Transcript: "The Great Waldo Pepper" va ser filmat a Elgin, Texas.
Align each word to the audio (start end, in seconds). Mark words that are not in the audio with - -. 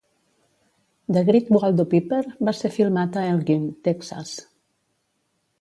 "The 1.17 1.21
Great 1.27 1.51
Waldo 1.57 1.85
Pepper" 1.93 2.23
va 2.49 2.55
ser 2.63 2.73
filmat 2.81 3.21
a 3.25 3.29
Elgin, 3.35 3.71
Texas. 3.91 4.37